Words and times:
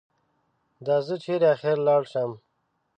دا 0.85 0.95
زه 1.07 1.15
چېرې 1.23 1.47
اخر 1.53 1.75
لاړ 1.87 2.01
شم؟ 2.11 2.31